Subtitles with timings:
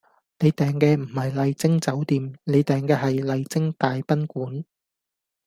[0.39, 4.63] 你訂嘅唔係麗晶酒店，你訂嘅係麗晶大賓館